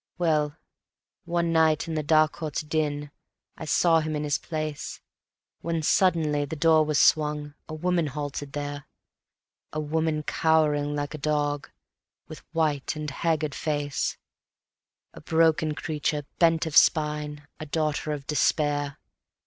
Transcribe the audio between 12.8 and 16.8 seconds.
and haggard face, A broken creature, bent of